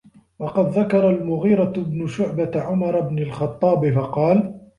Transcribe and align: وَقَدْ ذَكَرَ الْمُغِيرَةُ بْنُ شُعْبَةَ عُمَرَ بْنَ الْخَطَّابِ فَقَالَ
وَقَدْ 0.39 0.67
ذَكَرَ 0.67 1.09
الْمُغِيرَةُ 1.09 1.73
بْنُ 1.77 2.07
شُعْبَةَ 2.07 2.51
عُمَرَ 2.55 2.99
بْنَ 2.99 3.19
الْخَطَّابِ 3.19 3.91
فَقَالَ 3.93 4.61